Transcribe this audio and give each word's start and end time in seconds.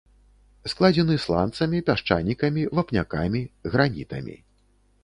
Складзены 0.71 1.17
сланцамі, 1.25 1.83
пясчанікамі, 1.91 2.61
вапнякамі, 2.79 3.41
гранітамі. 3.77 4.35